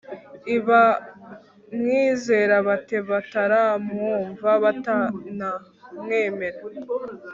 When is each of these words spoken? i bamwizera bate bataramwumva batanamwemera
i 0.55 0.57
bamwizera 0.67 2.55
bate 2.67 2.97
bataramwumva 3.09 4.49
batanamwemera 4.63 6.59